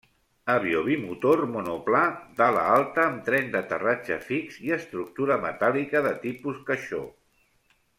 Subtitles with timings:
[0.51, 2.01] Avió bimotor monoplà
[2.41, 7.09] d'ala alta amb tren d'aterratge fix i estructura metàl·lica de tipus caixó.